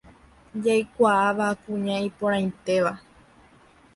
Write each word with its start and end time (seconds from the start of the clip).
Jaikuaava 0.63 1.47
kuña 1.63 1.95
iporãitéva. 2.09 2.93